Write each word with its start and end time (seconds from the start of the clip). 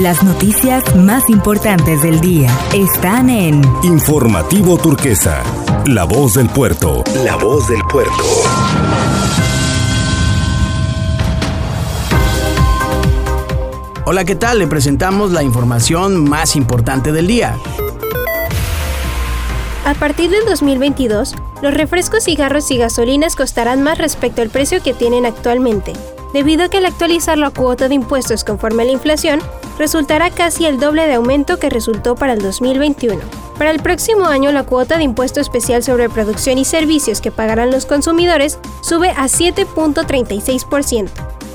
Las 0.00 0.24
noticias 0.24 0.96
más 0.96 1.30
importantes 1.30 2.02
del 2.02 2.20
día 2.20 2.50
están 2.74 3.30
en 3.30 3.62
Informativo 3.84 4.76
Turquesa, 4.76 5.40
La 5.86 6.02
Voz 6.02 6.34
del 6.34 6.48
Puerto. 6.48 7.04
La 7.24 7.36
Voz 7.36 7.68
del 7.68 7.80
Puerto. 7.84 8.12
Hola, 14.04 14.24
¿qué 14.24 14.34
tal? 14.34 14.58
Le 14.58 14.66
presentamos 14.66 15.30
la 15.30 15.44
información 15.44 16.28
más 16.28 16.56
importante 16.56 17.12
del 17.12 17.28
día. 17.28 17.56
A 19.84 19.94
partir 19.94 20.28
del 20.28 20.44
2022, 20.44 21.36
los 21.62 21.72
refrescos, 21.72 22.24
cigarros 22.24 22.68
y 22.72 22.78
gasolinas 22.78 23.36
costarán 23.36 23.84
más 23.84 23.98
respecto 23.98 24.42
al 24.42 24.50
precio 24.50 24.82
que 24.82 24.92
tienen 24.92 25.24
actualmente, 25.24 25.92
debido 26.32 26.64
a 26.64 26.68
que 26.68 26.78
al 26.78 26.86
actualizar 26.86 27.38
la 27.38 27.50
cuota 27.50 27.86
de 27.86 27.94
impuestos 27.94 28.42
conforme 28.42 28.82
a 28.82 28.86
la 28.86 28.92
inflación, 28.92 29.40
resultará 29.78 30.30
casi 30.30 30.66
el 30.66 30.78
doble 30.78 31.06
de 31.06 31.14
aumento 31.14 31.58
que 31.58 31.70
resultó 31.70 32.14
para 32.14 32.32
el 32.32 32.42
2021. 32.42 33.20
Para 33.58 33.70
el 33.70 33.80
próximo 33.80 34.24
año, 34.24 34.52
la 34.52 34.64
cuota 34.64 34.96
de 34.96 35.04
impuesto 35.04 35.40
especial 35.40 35.82
sobre 35.82 36.08
producción 36.08 36.58
y 36.58 36.64
servicios 36.64 37.20
que 37.20 37.30
pagarán 37.30 37.70
los 37.70 37.86
consumidores 37.86 38.58
sube 38.82 39.10
a 39.10 39.24
7.36%. 39.24 41.08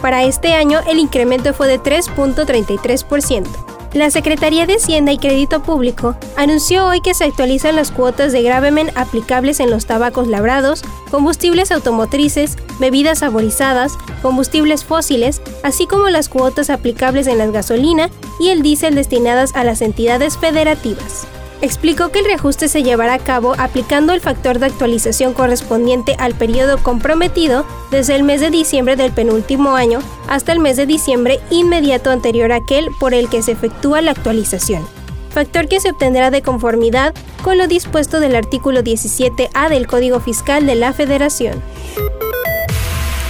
Para 0.00 0.24
este 0.24 0.54
año, 0.54 0.80
el 0.88 0.98
incremento 0.98 1.52
fue 1.52 1.68
de 1.68 1.80
3.33%. 1.80 3.69
La 3.92 4.08
Secretaría 4.10 4.66
de 4.66 4.74
Hacienda 4.74 5.10
y 5.10 5.18
Crédito 5.18 5.64
Público 5.64 6.14
anunció 6.36 6.86
hoy 6.86 7.00
que 7.00 7.12
se 7.12 7.24
actualizan 7.24 7.74
las 7.74 7.90
cuotas 7.90 8.30
de 8.30 8.42
gravamen 8.42 8.90
aplicables 8.94 9.58
en 9.58 9.68
los 9.68 9.86
tabacos 9.86 10.28
labrados, 10.28 10.82
combustibles 11.10 11.72
automotrices, 11.72 12.56
bebidas 12.78 13.18
saborizadas, 13.18 13.98
combustibles 14.22 14.84
fósiles, 14.84 15.42
así 15.64 15.88
como 15.88 16.08
las 16.08 16.28
cuotas 16.28 16.70
aplicables 16.70 17.26
en 17.26 17.38
la 17.38 17.46
gasolina 17.46 18.10
y 18.38 18.50
el 18.50 18.62
diésel 18.62 18.94
destinadas 18.94 19.56
a 19.56 19.64
las 19.64 19.82
entidades 19.82 20.38
federativas 20.38 21.26
explicó 21.62 22.10
que 22.10 22.20
el 22.20 22.24
reajuste 22.24 22.68
se 22.68 22.82
llevará 22.82 23.14
a 23.14 23.18
cabo 23.18 23.54
aplicando 23.58 24.12
el 24.12 24.20
factor 24.20 24.58
de 24.58 24.66
actualización 24.66 25.34
correspondiente 25.34 26.16
al 26.18 26.34
periodo 26.34 26.78
comprometido 26.82 27.64
desde 27.90 28.16
el 28.16 28.22
mes 28.22 28.40
de 28.40 28.50
diciembre 28.50 28.96
del 28.96 29.12
penúltimo 29.12 29.74
año 29.74 30.00
hasta 30.28 30.52
el 30.52 30.58
mes 30.58 30.76
de 30.76 30.86
diciembre 30.86 31.40
inmediato 31.50 32.10
anterior 32.10 32.52
a 32.52 32.56
aquel 32.56 32.88
por 32.98 33.14
el 33.14 33.28
que 33.28 33.42
se 33.42 33.52
efectúa 33.52 34.00
la 34.00 34.12
actualización, 34.12 34.86
factor 35.30 35.68
que 35.68 35.80
se 35.80 35.90
obtendrá 35.90 36.30
de 36.30 36.42
conformidad 36.42 37.14
con 37.42 37.58
lo 37.58 37.66
dispuesto 37.66 38.20
del 38.20 38.36
artículo 38.36 38.80
17A 38.80 39.68
del 39.68 39.86
Código 39.86 40.20
Fiscal 40.20 40.66
de 40.66 40.74
la 40.74 40.92
Federación. 40.92 41.62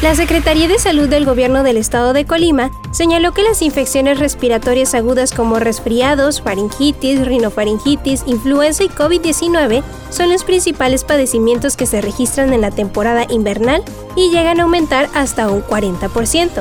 La 0.02 0.14
Secretaría 0.14 0.66
de 0.66 0.78
Salud 0.78 1.10
del 1.10 1.26
Gobierno 1.26 1.62
del 1.62 1.76
Estado 1.76 2.14
de 2.14 2.24
Colima 2.24 2.70
señaló 3.00 3.32
que 3.32 3.42
las 3.42 3.62
infecciones 3.62 4.18
respiratorias 4.18 4.94
agudas 4.94 5.32
como 5.32 5.58
resfriados, 5.58 6.42
faringitis, 6.42 7.26
rinofaringitis, 7.26 8.24
influenza 8.26 8.84
y 8.84 8.88
COVID-19 8.88 9.82
son 10.10 10.28
los 10.28 10.44
principales 10.44 11.04
padecimientos 11.04 11.78
que 11.78 11.86
se 11.86 12.02
registran 12.02 12.52
en 12.52 12.60
la 12.60 12.70
temporada 12.70 13.24
invernal 13.30 13.82
y 14.16 14.28
llegan 14.28 14.60
a 14.60 14.64
aumentar 14.64 15.08
hasta 15.14 15.50
un 15.50 15.62
40%. 15.62 16.60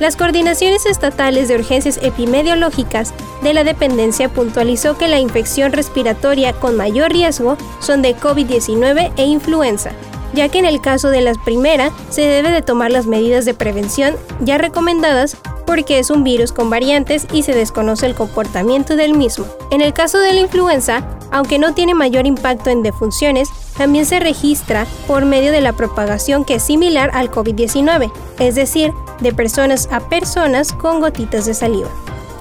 Las 0.00 0.16
coordinaciones 0.16 0.86
estatales 0.86 1.46
de 1.46 1.54
urgencias 1.54 2.00
epidemiológicas 2.02 3.14
de 3.44 3.54
la 3.54 3.62
dependencia 3.62 4.28
puntualizó 4.28 4.98
que 4.98 5.06
la 5.06 5.20
infección 5.20 5.70
respiratoria 5.70 6.52
con 6.52 6.76
mayor 6.76 7.12
riesgo 7.12 7.56
son 7.78 8.02
de 8.02 8.16
COVID-19 8.16 9.12
e 9.16 9.24
influenza, 9.24 9.92
ya 10.34 10.48
que 10.48 10.58
en 10.58 10.66
el 10.66 10.80
caso 10.80 11.10
de 11.10 11.20
la 11.20 11.34
primera 11.34 11.92
se 12.10 12.22
debe 12.22 12.50
de 12.50 12.62
tomar 12.62 12.90
las 12.90 13.06
medidas 13.06 13.44
de 13.44 13.54
prevención 13.54 14.16
ya 14.40 14.58
recomendadas 14.58 15.36
porque 15.66 15.98
es 15.98 16.10
un 16.10 16.24
virus 16.24 16.52
con 16.52 16.70
variantes 16.70 17.26
y 17.32 17.42
se 17.42 17.52
desconoce 17.52 18.06
el 18.06 18.14
comportamiento 18.14 18.96
del 18.96 19.14
mismo. 19.14 19.44
En 19.70 19.80
el 19.80 19.92
caso 19.92 20.18
de 20.18 20.32
la 20.32 20.40
influenza, 20.40 21.06
aunque 21.30 21.58
no 21.58 21.74
tiene 21.74 21.94
mayor 21.94 22.26
impacto 22.26 22.70
en 22.70 22.82
defunciones, 22.82 23.50
también 23.76 24.06
se 24.06 24.20
registra 24.20 24.86
por 25.06 25.24
medio 25.24 25.52
de 25.52 25.60
la 25.60 25.72
propagación 25.72 26.44
que 26.44 26.54
es 26.54 26.62
similar 26.62 27.10
al 27.12 27.30
COVID-19, 27.30 28.10
es 28.38 28.54
decir, 28.54 28.92
de 29.20 29.34
personas 29.34 29.88
a 29.90 30.00
personas 30.00 30.72
con 30.72 31.00
gotitas 31.00 31.46
de 31.46 31.54
saliva. 31.54 31.90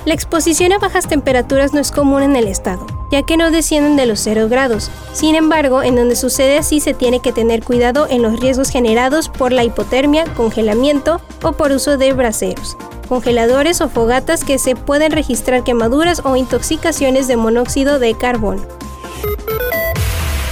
La 0.05 0.13
exposición 0.13 0.71
a 0.71 0.77
bajas 0.77 1.07
temperaturas 1.07 1.73
no 1.73 1.79
es 1.79 1.91
común 1.91 2.21
en 2.21 2.35
el 2.35 2.47
estado, 2.47 2.85
ya 3.09 3.23
que 3.23 3.37
no 3.37 3.49
descienden 3.49 3.95
de 3.95 4.05
los 4.05 4.19
0 4.19 4.47
grados. 4.49 4.91
Sin 5.13 5.33
embargo, 5.33 5.81
en 5.81 5.95
donde 5.95 6.15
sucede 6.15 6.59
así 6.59 6.79
se 6.79 6.93
tiene 6.93 7.21
que 7.21 7.33
tener 7.33 7.63
cuidado 7.63 8.05
en 8.07 8.21
los 8.21 8.39
riesgos 8.39 8.69
generados 8.69 9.29
por 9.29 9.51
la 9.51 9.63
hipotermia, 9.63 10.25
congelamiento 10.35 11.21
o 11.41 11.53
por 11.53 11.71
uso 11.71 11.97
de 11.97 12.13
braseros, 12.13 12.77
congeladores 13.05 13.81
o 13.81 13.89
fogatas 13.89 14.43
que 14.43 14.59
se 14.59 14.75
pueden 14.75 15.11
registrar 15.11 15.63
quemaduras 15.63 16.21
o 16.25 16.35
intoxicaciones 16.35 17.27
de 17.27 17.37
monóxido 17.37 17.99
de 17.99 18.13
carbono. 18.15 18.63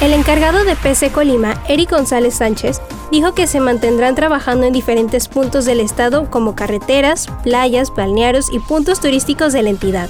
El 0.02 0.12
encargado 0.12 0.66
de 0.66 0.76
PC 0.76 1.12
Colima, 1.12 1.62
Eric 1.70 1.92
González 1.92 2.36
Sánchez, 2.36 2.82
dijo 3.10 3.34
que 3.34 3.48
se 3.48 3.60
mantendrán 3.60 4.16
trabajando 4.16 4.66
en 4.66 4.74
diferentes 4.74 5.28
puntos 5.28 5.64
del 5.64 5.80
estado 5.80 6.30
como 6.30 6.56
carreteras, 6.56 7.28
playas, 7.44 7.94
balnearios 7.96 8.52
y 8.52 8.60
puntos 8.60 9.00
turísticos 9.00 9.54
de 9.54 9.64
la 9.64 9.70
entidad. 9.70 10.10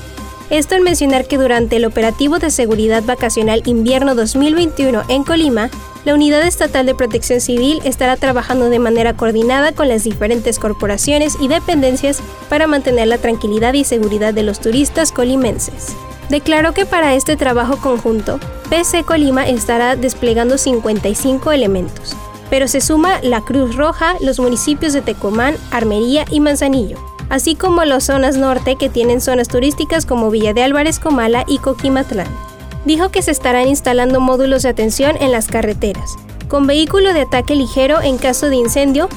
Esto 0.50 0.76
al 0.76 0.82
mencionar 0.82 1.26
que 1.26 1.38
durante 1.38 1.76
el 1.76 1.86
operativo 1.86 2.40
de 2.40 2.50
seguridad 2.50 3.04
vacacional 3.04 3.62
invierno 3.66 4.16
2021 4.16 5.04
en 5.10 5.24
Colima, 5.24 5.70
la 6.06 6.14
Unidad 6.14 6.44
Estatal 6.44 6.86
de 6.86 6.96
Protección 6.96 7.40
Civil 7.40 7.80
estará 7.86 8.18
trabajando 8.18 8.70
de 8.70 8.80
manera 8.80 9.16
coordinada 9.16 9.72
con 9.72 9.88
las 9.88 10.04
diferentes 10.04 10.60
corporaciones 10.60 11.38
y 11.40 11.48
dependencias 11.48 12.22
para 12.50 12.68
mantener 12.68 13.08
la 13.08 13.18
tranquilidad 13.18 13.74
y 13.74 13.84
seguridad 13.84 14.34
de 14.34 14.44
los 14.44 14.60
turistas 14.60 15.12
colimenses. 15.12 15.96
Declaró 16.30 16.74
que 16.74 16.86
para 16.86 17.14
este 17.14 17.36
trabajo 17.36 17.78
conjunto, 17.78 18.40
PC 18.70 19.04
Colima 19.04 19.48
estará 19.48 19.96
desplegando 19.96 20.58
55 20.58 21.52
elementos, 21.52 22.16
pero 22.50 22.68
se 22.68 22.82
suma 22.82 23.20
la 23.22 23.42
Cruz 23.42 23.76
Roja, 23.76 24.16
los 24.20 24.40
municipios 24.40 24.94
de 24.94 25.02
Tecomán, 25.02 25.56
Armería 25.72 26.26
y 26.30 26.40
Manzanillo, 26.40 26.98
así 27.30 27.56
como 27.56 27.84
las 27.86 28.06
zonas 28.06 28.38
norte 28.38 28.76
que 28.76 28.90
tienen 28.90 29.22
zonas 29.22 29.48
turísticas 29.48 30.06
como 30.06 30.30
Villa 30.30 30.54
de 30.54 30.64
Álvarez, 30.64 31.00
Comala 31.00 31.46
y 31.48 31.60
Coquimatlán. 31.60 32.53
Dijo 32.86 33.10
que 33.10 33.22
se 33.22 33.32
estarán 33.32 33.68
instalando 33.70 34.20
módulos 34.20 34.64
de 34.64 34.70
atención 34.70 35.16
en 35.22 35.32
las 35.32 35.48
carreteras, 35.48 36.16
con 36.50 36.68
vehículo 36.68 37.14
de 37.14 37.22
ataque 37.22 37.56
ligero 37.56 38.02
en 38.02 38.18
caso 38.18 38.50
de 38.50 38.58
incendio. 38.58 39.08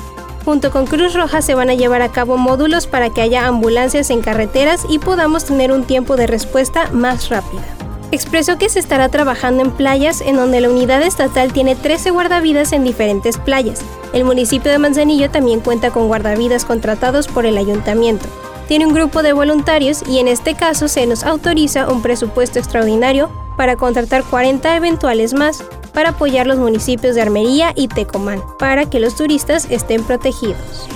Junto 0.45 0.71
con 0.71 0.87
Cruz 0.87 1.15
Roja 1.15 1.43
se 1.43 1.57
van 1.57 1.71
a 1.71 1.75
llevar 1.75 2.01
a 2.03 2.13
cabo 2.13 2.37
módulos 2.37 2.87
para 2.87 3.11
que 3.11 3.21
haya 3.21 3.49
ambulancias 3.49 4.11
en 4.11 4.23
carreteras 4.23 4.87
y 4.89 5.01
podamos 5.01 5.45
tener 5.45 5.73
un 5.73 5.83
tiempo 5.83 6.17
de 6.17 6.29
respuesta 6.29 6.89
más 6.93 7.29
rápida. 7.29 7.65
Expresó 8.13 8.57
que 8.57 8.69
se 8.69 8.79
estará 8.79 9.09
trabajando 9.09 9.65
en 9.65 9.73
playas 9.73 10.21
en 10.21 10.37
donde 10.37 10.61
la 10.61 10.71
unidad 10.71 11.03
estatal 11.03 11.53
tiene 11.53 11.75
13 11.75 12.13
guardavidas 12.13 12.73
en 12.73 12.85
diferentes 12.85 13.37
playas. 13.39 13.81
El 14.13 14.23
municipio 14.23 14.71
de 14.71 14.79
Manzanillo 14.79 15.29
también 15.29 15.59
cuenta 15.59 15.91
con 15.91 16.07
guardavidas 16.07 16.65
contratados 16.65 17.27
por 17.27 17.47
el 17.47 17.59
ayuntamiento. 17.59 18.27
Tiene 18.69 18.87
un 18.87 18.95
grupo 18.95 19.25
de 19.25 19.33
voluntarios 19.33 20.05
y 20.09 20.21
en 20.21 20.29
este 20.29 20.55
caso 20.55 20.87
se 20.87 21.07
nos 21.07 21.25
autoriza 21.25 21.91
un 21.91 22.03
presupuesto 22.03 22.61
extraordinario 22.61 23.29
para 23.57 23.77
contratar 23.77 24.25
40 24.25 24.77
eventuales 24.77 25.35
más 25.35 25.65
para 25.97 26.11
apoyar 26.11 26.47
los 26.47 26.59
municipios 26.59 27.15
de 27.15 27.23
Armería 27.23 27.73
y 27.75 27.89
Tecomán, 27.89 28.43
para 28.59 28.85
que 28.85 29.01
los 29.01 29.17
turistas 29.17 29.67
estén 29.71 30.05
protegidos. 30.05 30.87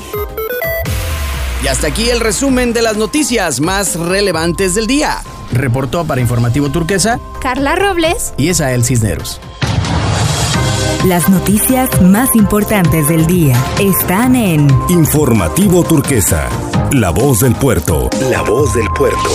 Y 1.64 1.68
hasta 1.68 1.86
aquí 1.86 2.10
el 2.10 2.20
resumen 2.20 2.74
de 2.74 2.82
las 2.82 2.98
noticias 2.98 3.60
más 3.60 3.96
relevantes 3.96 4.74
del 4.74 4.86
día. 4.86 5.22
Reportó 5.52 6.04
para 6.04 6.20
Informativo 6.20 6.70
Turquesa 6.70 7.18
Carla 7.40 7.76
Robles 7.76 8.34
y 8.36 8.48
Esael 8.50 8.84
Cisneros. 8.84 9.40
Las 11.06 11.30
noticias 11.30 12.02
más 12.02 12.36
importantes 12.36 13.08
del 13.08 13.26
día 13.26 13.56
están 13.80 14.36
en 14.36 14.68
Informativo 14.90 15.82
Turquesa, 15.82 16.46
La 16.92 17.08
Voz 17.08 17.40
del 17.40 17.54
Puerto. 17.54 18.10
La 18.30 18.42
Voz 18.42 18.74
del 18.74 18.86
Puerto. 18.90 19.30